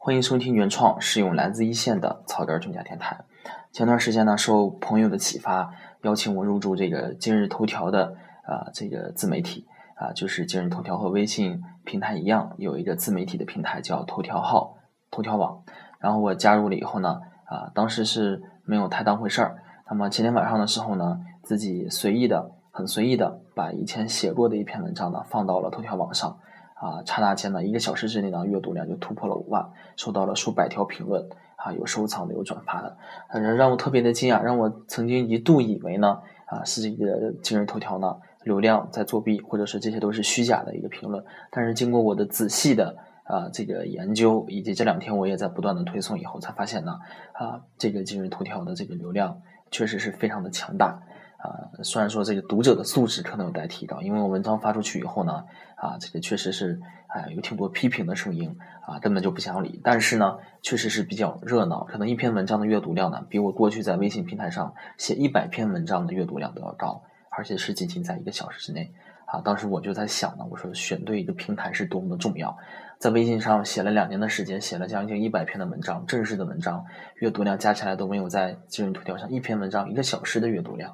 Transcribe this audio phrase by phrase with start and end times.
[0.00, 3.24] 欢迎收听原创实用来自一线的草根专家电台。
[3.72, 8.16] 前段时间呢，受朋友的启发，邀请我入驻这个今日头条的
[8.46, 9.66] 啊这个自媒体
[9.96, 14.76] 啊，就是今日头条和微信平台一样，有一个自媒体的平台叫头条号、
[15.10, 15.64] 头条网。
[15.98, 19.58] 然后我加入了以后呢，啊，当时是没有太当回事儿。
[19.90, 26.38] 那么前天晚上的时候呢，自己随意的、很随意的把以前写过的一篇文章呢放到了头条网上。
[26.80, 32.96] 啊，刹那间呢，一个小时之内呢，阅读量就突破了五万，收到了数百条评论，啊，有收藏的，有转发的，
[33.28, 41.24] 反正让我特别的惊讶，让我曾经一度以为呢，啊，是这个今日头条呢流量在作弊，或者是这些都是虚假的一个评论。
[41.50, 47.00] 但是经过我的仔细的啊这个研究，以及这两天我也在不断的推送以后，才发现呢，
[47.32, 51.02] 啊，这个今日头条的这个流量确实是非常的强大。
[51.38, 55.44] 啊，虽然说这个读者的素质可能有待提高，因为我文章发出去以后呢，
[55.76, 59.80] 啊，这个确实是，哎，有挺多批评的声音，啊，根本就不想理。
[59.84, 68.92] 但是呢，确实是比较热闹，可能一篇文章的阅读量呢，比我过去在微信平台上写一百篇文章的阅读量都要高，而且是仅仅在一个小时之内。
[69.26, 72.56] 啊，当时我就在想呢，我说选对一个平台是多么的重要。
[72.98, 76.84] 在微信上写了两年的时间，写了将近一百篇的文章，正式的文章，
[77.16, 80.92] 阅读量加起来都没有在今日头条上一篇文章一个小时的阅读量。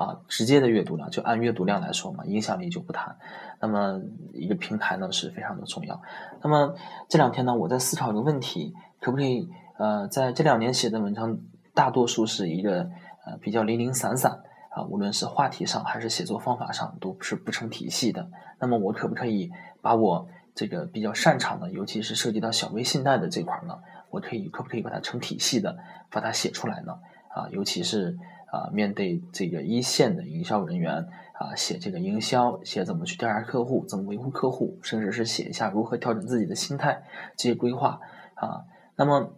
[0.00, 3.18] 啊，直接的阅读量就按阅读量来说嘛，影响力就不谈。
[3.60, 4.00] 那么
[4.32, 6.00] 一个平台呢是非常的重要。
[6.42, 6.74] 那么
[7.06, 11.38] 这两天呢，我在思考一个问题，可不可以呃，在这两年写的文章，
[11.74, 12.88] 大多数是一个
[13.26, 14.40] 呃比较零零散散
[14.70, 18.30] 啊，无论是话题上还是写作方法上，都是不成体系的。
[18.58, 19.50] 那么我可不可以
[19.82, 23.78] 把我这个比较擅长的，尤其是涉及到小微信贷的这块呢，
[24.08, 25.76] 我可以可不可以把它成体系的
[26.10, 26.98] 把它写出来呢？
[27.34, 28.16] 啊，尤其是。
[28.50, 37.04] 啊，面对这个一线的营销人员啊，写这个营销，写怎么去调查客户，怎么维护客户，甚至是写一下如何调整自己的心态
[37.36, 38.00] 这些规划
[38.34, 38.64] 啊。
[38.96, 39.32] 那么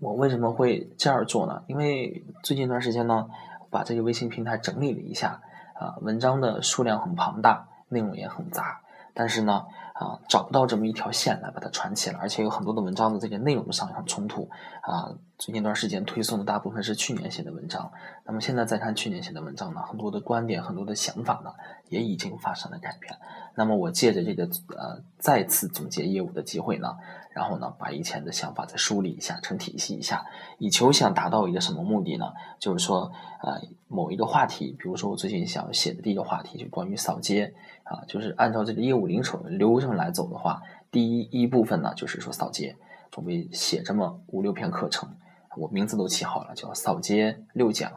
[0.00, 1.64] 我为什么会这样做呢？
[1.66, 3.28] 因为最近一段时间呢，
[3.70, 5.40] 把这个微信平台整理了一下
[5.74, 8.82] 啊，文章的数量很庞大，内容也很杂，
[9.14, 9.66] 但是呢。
[9.98, 14.46] 啊，找不到这么一条线来把它串起来，而且有很多的文章的这个内容上很冲突
[14.82, 15.08] 啊。
[15.38, 17.90] 最近一段时间推送的大部分是去年写的文章，
[18.24, 21.50] 那么现在再看去年写的文章呢，很多的观点、很多的想法呢，
[21.88, 23.14] 也已经发生了改变。
[23.54, 24.44] 那么我借着这个
[24.76, 26.96] 呃再次总结业务的机会呢，
[27.30, 30.26] 然后呢把以前的想法再梳理一下，成体系一下，
[30.58, 32.32] 以求想达到一个什么目的呢？
[32.58, 33.12] 就是说
[33.42, 37.54] 呃某一个话题，比如说我最近想写的第一个话题就关于扫街。
[37.84, 40.60] 啊，就是按照这个业务流程流程来走的话，
[40.90, 42.76] 第一一部分呢，就是说扫街，
[43.12, 45.08] 准备写这么五六篇课程，
[45.56, 47.92] 我名字都起好了，叫扫街六讲。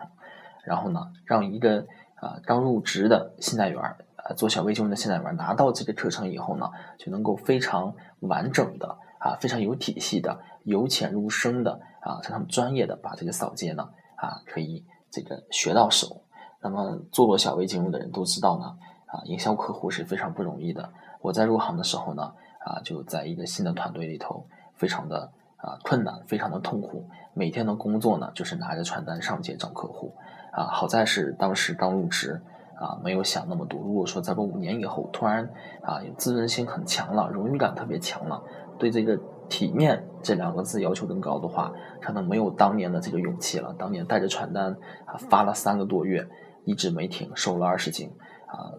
[0.63, 6.69] 然后呢，让一个啊刚入职的信贷员，啊做小微金融的信贷员拿到这个课程以后呢，
[6.99, 16.21] 就能够非常完整的啊，非常有体系的，由浅入深的啊，非常专业的把这个扫街呢啊可以这个学到手。
[16.61, 18.77] 那么做过小微金融的人都知道呢。
[19.11, 20.87] 啊，营销客户是非常不容易的。
[21.21, 22.31] 我在入行的时候呢，
[22.63, 27.09] 啊，就在一个新的团队里头，非常的啊困难，非常的痛苦。
[27.33, 30.13] 每天的工作呢，就是拿着传单上街找客户。
[30.51, 32.39] 啊，好在是当时刚入职，
[32.75, 33.81] 啊，没有想那么多。
[33.81, 35.49] 如果说在过五年以后，突然
[35.81, 38.43] 啊，自尊心很强了，荣誉感特别强了，
[38.77, 43.75] 对这个体面这两个字要求更高的话，可能没有当年的这个勇气了。
[43.77, 44.71] 当年带着传单
[45.05, 46.27] 啊，发了三个多月，
[46.65, 48.09] 一直没停，瘦了二十斤。
[48.47, 48.73] 啊，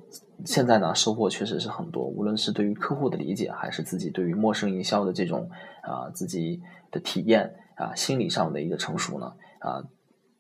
[0.45, 5.49] 现在呢收获确实是很多，无论是对于客户的理解，还是自己对于陌生营销的这种
[5.83, 6.61] 啊自己
[6.91, 9.85] 的体验啊，心理上的一个成熟呢啊，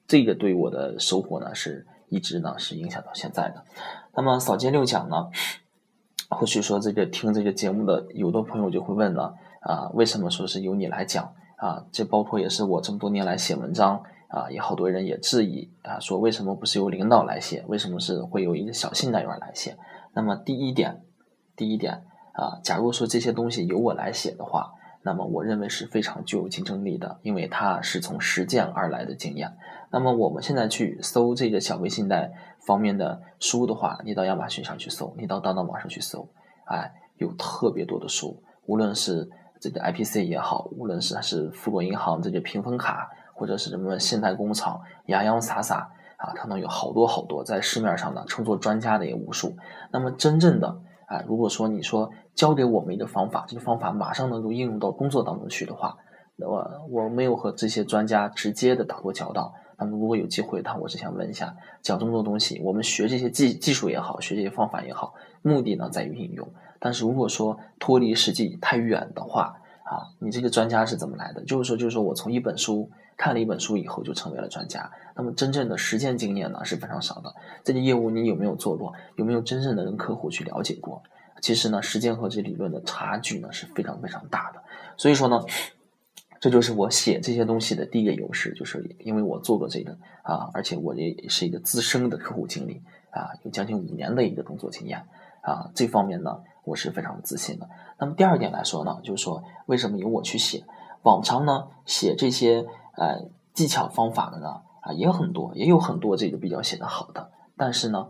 [0.08, 3.64] 这个对我的收获呢是一直呢是影响到现在的。
[4.16, 5.28] 那么扫街六讲呢，
[6.28, 11.84] 或许说这个听这个节目的有的朋友就会问了啊，为什么说是由你来讲啊？
[11.92, 14.02] 这包括也是我这么多年来写文章。
[14.32, 19.76] 啊，也好多人也质疑啊，说为什么不是由领导来写，为什么是会有一个小信贷员来写？
[20.14, 21.02] 那么第一点，
[21.56, 22.04] 第一点
[22.34, 24.72] 啊，假如说这些东西由我来写的话，
[25.02, 29.52] 那么我认为是非常具有竞争力的，因为它是从实践而来的经验。
[29.90, 32.30] 那么我们现在去搜这个小微信贷
[32.64, 36.28] 方面的书的话，你到亚马逊上去搜，你到当当网上去搜，
[36.66, 39.28] 哎，有特别多的书，无论是
[39.60, 43.10] 这个 IPC 也好，无论是还是富国银行这个评分卡。
[43.32, 49.56] 或者是什么信贷工厂洋洋洒洒啊，可能有好多好多在市面上呢，称作专家的也无数。
[49.90, 50.68] 那么真正的
[51.06, 55.96] 啊，如果说你说教给我们一个方法，这个方法马上能够应用到工作当中去的话，
[56.36, 59.54] 那么我没有和这些专家直接的打过交道。
[59.78, 66.46] 那么如果有机会，他我是想问一下，讲这么多东西，我们学这些技技术也好，学这些方法也好，目的呢在于应用。
[66.80, 71.44] 但是如果说脱离实际太远的话，啊，你这个专家是怎么来的？
[71.44, 74.90] 就是说，就是说我从一本书看了一本书以后就成为了专家。
[75.14, 77.34] 那么真正的实践经验呢是非常少的。
[77.62, 78.94] 这个业务你有没有做过？
[79.16, 81.02] 有没有真正的跟客户去了解过？
[81.42, 84.62] 其实呢，实践和这理论的差距呢是非常非常大的。
[84.96, 85.42] 所以说呢，
[86.38, 92.80] 这就是我写这些东西的第一个优势，就是因为我做过这个啊，而且我也是一个资深的客户经理
[93.10, 95.04] 啊，有将近五年的一个工作经验
[95.42, 96.42] 啊，这方面呢。
[96.62, 97.68] 我是非常自信的。
[97.98, 100.62] 那么第二点来说呢，就是说为什么由我去写？
[101.02, 102.66] 往常呢写这些
[102.96, 107.32] 呃技巧方法的呢啊也很多，也有很多这个比较写的好的。
[107.56, 108.08] 但是呢，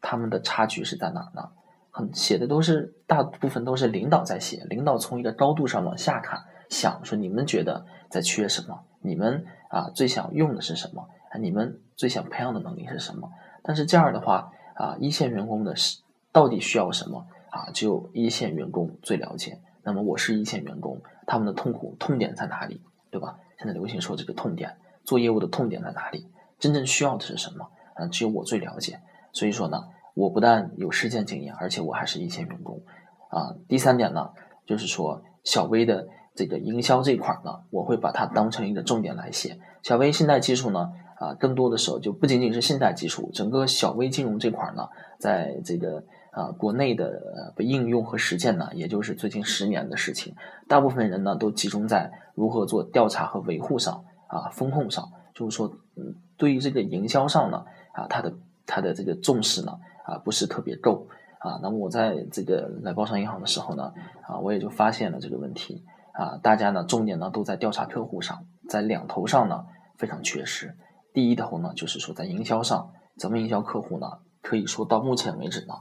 [0.00, 1.50] 他们的差距是在哪呢？
[1.90, 8.80] 很写的都是大部分都是领导在写，领导从一个高度上往下看，想说你们觉得在缺什么？
[9.00, 11.08] 你们啊最想用的是什么？
[11.40, 13.30] 你们最想培养的能力是什么？
[13.62, 16.01] 但是这样的话啊一线员工的是
[16.32, 17.26] 到底需要什么？
[17.50, 19.60] 啊，只有一线员工最了解。
[19.84, 22.80] 那么我是一线员工，他们的痛苦痛点在哪里，
[23.10, 23.38] 对吧？
[23.58, 24.74] 现在流行说这个痛点，
[25.04, 26.26] 做业务的痛点在哪里？
[26.58, 27.68] 真正需要的是什么？
[27.96, 29.00] 嗯，只有我最了解。
[29.32, 29.82] 所以说呢，
[30.14, 32.80] 我不但有实践经验，而且我还是一线员工。
[33.28, 34.30] 啊，第三点呢，
[34.64, 39.58] 就是说小微的这个营销这块呢，我会把它当成一个重点来写。
[39.82, 44.88] 小微信贷技术呢，啊，更多的时候就不仅仅是信贷技术，整个小微金融这块呢，
[45.18, 46.02] 在这个。
[46.32, 50.34] 啊，国内的应用和实践呢，也就是最近十年的事情。
[50.66, 55.08] 大部分人呢，都集中在如何做调查和维护上，啊，风控上。
[55.34, 58.34] 就是说，嗯，对于这个营销上呢，啊，他的
[58.66, 59.72] 他的这个重视呢，
[60.04, 61.06] 啊，不是特别够。
[61.38, 63.92] 啊，那么我在这个来包商银行的时候呢，
[64.26, 65.84] 啊，我也就发现了这个问题。
[66.12, 69.64] 啊，大家呢，重点呢都在调查客户上，在两头上呢
[69.96, 70.76] 非常缺失。
[71.12, 74.06] 第一头呢，就是说在营销上，怎么营销客户呢？
[74.42, 75.74] 可以说到目前为止呢。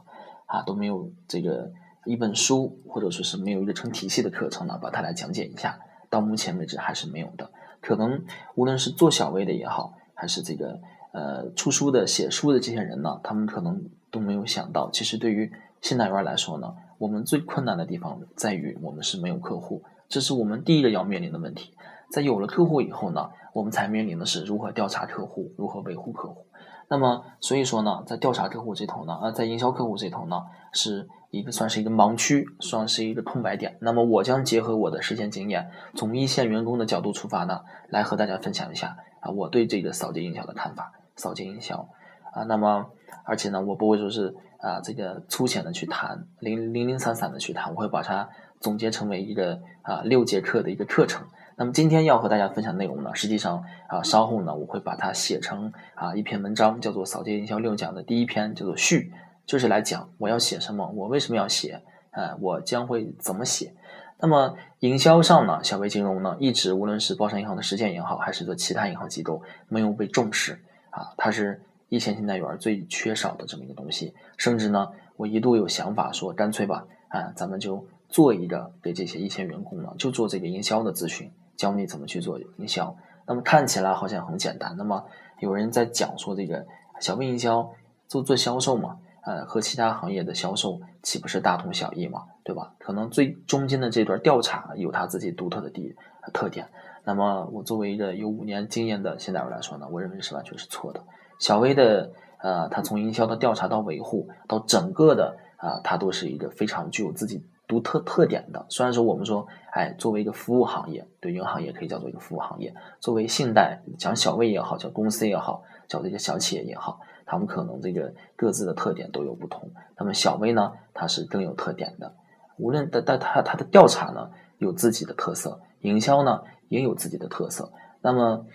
[0.52, 1.72] 啊，都没有这个
[2.06, 5.80] 一本书，或者说是没有一个成体系的课程呢，把它来讲解一下。
[6.10, 7.50] 到目前为止还是没有的。
[7.80, 8.26] 可能
[8.56, 10.82] 无论是做小微的也好，还是这个
[11.14, 13.82] 呃出书的、写书的这些人呢，他们可能
[14.12, 15.50] 都没有想到，其实对于
[15.80, 21.74] 信贷员来说呢，我们最困难的地方在于我们是没有客户，这是我们第一个要面临的问题。
[22.12, 26.46] 在有了客户以后呢，我们才面临的是如何调查客户，如何维护客户。
[26.92, 30.44] 那么，所以说呢，在调查客户这头呢，呃，在营销客户这头呢，
[30.74, 33.78] 是一个算是一个盲区，算是一个空白点。
[33.80, 40.92] 那么，我将结合我的实践经验，从一线员工的角度出发呢，来和大家分享一下啊，我对这个扫街营销的看法。
[41.16, 41.88] 扫街营销
[42.34, 42.88] 啊，那么，
[43.24, 48.28] 而且呢，我不会说是啊，这个粗浅的去谈，零零零散散的去谈，我会把它
[48.60, 51.26] 总结成为一个啊六节课的一个课程。
[51.58, 59.14] 那么今天要和大家分享内容呢，实际上啊，稍后呢我会把它写成啊一篇文章，叫做《扫街营销六讲》的第一篇，叫做序，
[59.46, 61.82] 就是来讲我要写什么，我为什么要写，
[62.12, 63.74] 呃，我将会怎么写。
[64.20, 74.14] 那么营销上呢，小微金融呢，一直无论是包商银行的实践也好，还是做其他银行机构，没有被重视啊，它是一线信贷员最缺少的这么一个东西。
[74.38, 81.32] 甚至呢，我一度有想法说，干脆吧，啊，咱们就做一个给这些一线员工呢，就做这个营销的咨询。
[81.62, 82.96] 教你怎么去做营销，
[83.28, 84.74] 那么看起来好像很简单。
[84.76, 85.06] 那么
[85.38, 86.66] 有人在讲说这个
[87.00, 87.72] 小微营销
[88.08, 92.74] 做做销售嘛，呃，和其他行业的销售岂不是大同小异嘛，对吧？
[92.80, 95.96] 可能最中间的这段调查有他自己独特的地
[96.34, 96.68] 特点。
[97.04, 101.04] 那么我作为一个有五年经验的现代人来说呢，我认为是完全是错的。
[101.38, 102.10] 小微的
[102.40, 107.46] 呃，他从营销的调查到维护到整个的啊，他都是一个非常具有自己。
[107.72, 112.76] 独特特点的，虽然说我们说，哎，作为一个服务行业，对银行也可以叫做一个服务行业。
[113.00, 119.72] 作为信贷，讲小微也好，叫公司也好，叫这个小企业也好，他们可能这个各自的特点都有不同。
[119.98, 122.14] 那么小微呢，它是更有特点的。
[122.58, 127.72] 无论但但它它的调查呢有自己的特色，营销呢也有自己的特色。
[128.02, 128.46] 那么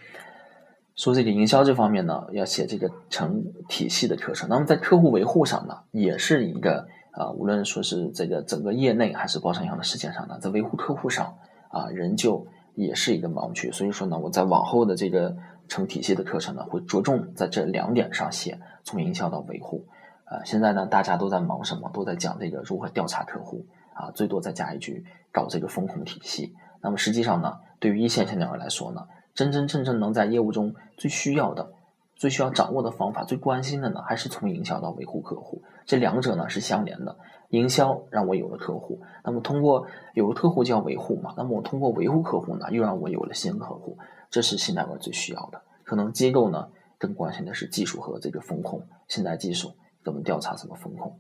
[0.95, 4.47] 说这个营销这方面呢，要写这个成体系的课程。
[4.51, 6.87] 那么在客户维护上呢，也是一个。
[7.17, 11.39] 啊，无论说是这个整个业内还是包商银行的实践上呢，在维护客户上
[11.71, 13.73] 啊，仍旧也是一个盲区。
[13.73, 15.35] 所以说呢，我在往后的这个
[15.67, 19.87] 成体系的课程呢，会着重在这两点上写，从营销到维护。
[20.25, 21.91] 啊，现在呢，大家都在忙什么？
[21.95, 26.55] 都在讲这个如何调查客户啊，最多再加一句搞这个风控体系。
[26.83, 31.73] 那么实际上呢，对于一线小鸟来说呢，真真正正能在业务中最需要的。
[32.17, 37.17] 最需要掌握的方法，最关心的呢，还是从营销到维护客户，这两者呢是相连的。
[37.51, 43.97] 营销让我有了客户，那么通过有了客户就要维护嘛，那么我通过维护客户呢，又让我有了新客户，
[44.31, 45.63] 这是信贷官最需要的。
[45.85, 46.69] 可能机构呢
[46.99, 51.17] 更关心的是技术和这个风控，信贷技术怎么调查，怎么风控。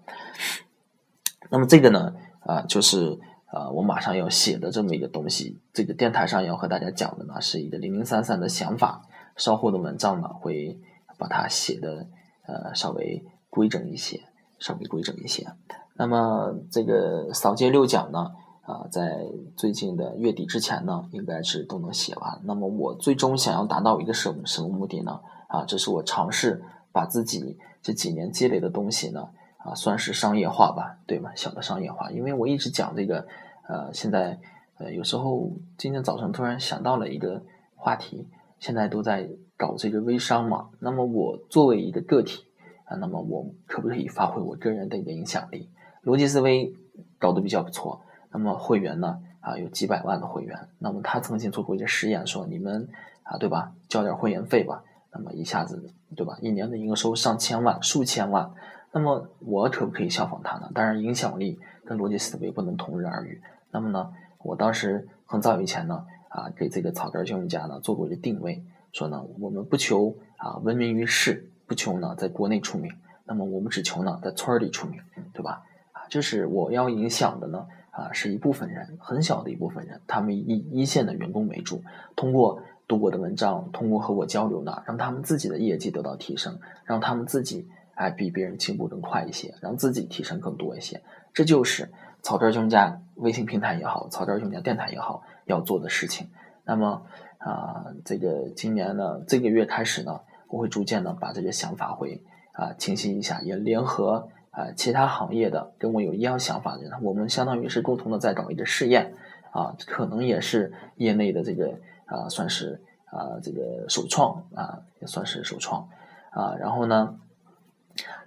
[1.48, 3.20] 那么这个呢，啊，就是
[3.52, 9.02] 呃，我马上要写的这么一个东西，这个电台上要和大家讲的呢，是一个零零散散的想法，
[9.36, 10.78] 稍后的文章呢会
[11.18, 12.06] 把它写的
[12.46, 14.22] 呃稍微规整一些，
[14.58, 15.46] 稍微规整一些。
[15.94, 19.26] 那么这个扫街六讲呢，啊，在
[19.56, 22.40] 最近的月底之前呢，应该是都能写完。
[22.44, 25.20] 那么我最终想要达到一个什么什么目的呢？
[25.48, 26.62] 啊，这是我尝试
[26.92, 29.28] 把自己这几年积累的东西呢。
[29.58, 31.32] 啊，算是商业化吧，对吗？
[31.34, 33.26] 小的商业化，因为我一直讲这个，
[33.66, 34.38] 呃，现在，
[34.78, 37.42] 呃，有时候今天早晨突然想到了一个
[37.74, 38.28] 话题，
[38.58, 40.68] 现在都在搞这个微商嘛。
[40.78, 42.44] 那么我作为一个个体
[42.84, 45.68] 啊，那么我可不可以发挥我个人的一个影响力？
[46.04, 46.74] 逻辑思维
[47.18, 50.68] 搞得比较不错，那么会员呢，啊，有几百万的会员。
[50.78, 52.88] 那么他曾经做过一个实验，说你们
[53.24, 58.52] 啊，对吧，交点会员费吧，那么一下子，对吧，一年的营收上千万、数千万。
[58.92, 60.70] 那么我可不可以效仿他呢？
[60.72, 63.42] 当然，影响力跟逻辑思维不能同日而语。
[63.72, 72.92] 那么呢，我当时很早以前呢，啊，给这个草根教育家呢做过一个定位，说呢，我们不求啊闻名于世，不求呢在国内出名，
[73.24, 75.00] 那么我们只求呢在村里出名，
[75.32, 75.62] 对吧？
[75.92, 81.82] 啊，就是我要影响的呢，啊，是一部分人，很小的一部分人，他们以一线的员工为主，
[82.14, 87.68] 通过读我的文章，通过和我交流呢，让他们自己的业绩得到提升，让他们自己。
[87.96, 91.00] 哎，比别人进步更快一些，让自己提升更多一些，
[91.32, 91.90] 这就是
[92.26, 96.28] 草根兄家微信平台也好，草根兄家电台也好要做的事情。
[96.64, 97.06] 那么
[97.38, 109.14] 啊，这个今年呢，这个月开始呢，我会逐渐的把这个想法会啊清晰一下，也联合啊其他行业的跟我有一样想法的人，我们相当于是共同的在搞一个试验
[109.52, 115.88] 啊，可能也是业内的这个啊算是啊这个首创啊，也算是首创
[116.30, 117.20] 啊，然后呢。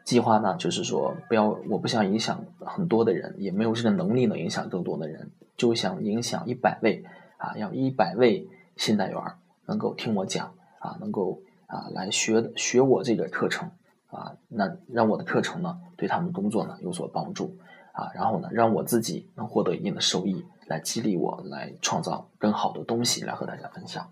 [0.03, 7.03] 计划呢，就是说不要，我不想影响很多的人，也没有这个能力能影响更多的人，就想影响一百位
[7.38, 9.22] 啊，要一百位新代员
[9.68, 13.70] 能够听我讲啊，能够啊来学学我这个课程
[14.08, 17.56] 啊，那让我的课程呢对他们工作呢有所帮助
[17.91, 24.10] 啊，然后呢让我自己能获得一定的收益，来激励我来创造更好的东西来和大家分享。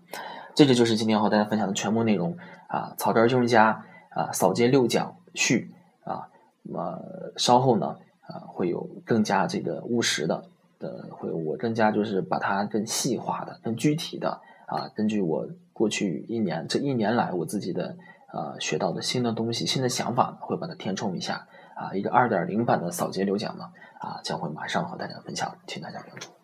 [0.54, 2.36] 这个就是今天和大家分享的全部内容
[2.68, 5.72] 啊，草根金融家啊，扫街六讲序。
[6.08, 6.28] 啊，
[6.62, 6.98] 那么
[7.36, 10.42] 稍后呢，啊，会有更加这个务实的，
[10.78, 17.96] 的会我更加就是把它更细化的、更具体的啊，根据我过去一年这一年来我自己的
[18.32, 21.46] 呃学到的新的东西、新的想法，会把它填充一下
[21.76, 23.64] 啊，一个二点零版的扫街流讲呢
[24.00, 26.37] 啊，将会马上和大家分享，请大家关注。